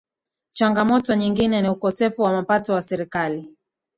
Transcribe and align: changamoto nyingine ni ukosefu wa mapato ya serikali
changamoto 0.51 1.15
nyingine 1.15 1.61
ni 1.61 1.69
ukosefu 1.69 2.21
wa 2.21 2.31
mapato 2.31 2.73
ya 2.73 2.81
serikali 2.81 3.55